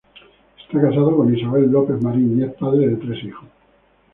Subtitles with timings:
[0.59, 3.45] Está casado con Isabel López-Marín y es padre de tres hijos.